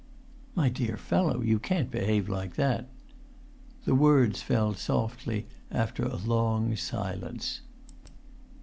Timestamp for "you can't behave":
1.43-2.27